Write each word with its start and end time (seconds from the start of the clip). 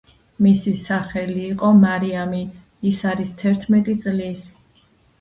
მისი 0.45 0.71
სახელი 0.83 1.43
იყო 1.49 1.71
მარიამი 1.83 2.41
ის 2.95 3.05
არის 3.13 3.39
თერთმეტი 3.45 4.01
წლის 4.07 4.53